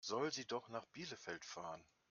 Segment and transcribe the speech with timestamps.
[0.03, 1.85] Soll sie doch nach Bielefeld fahren?